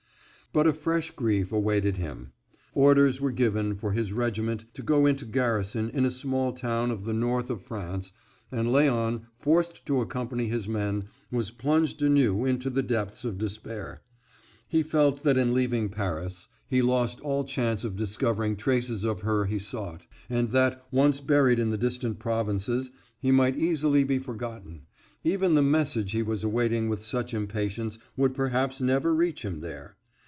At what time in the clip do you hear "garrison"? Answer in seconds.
5.25-5.89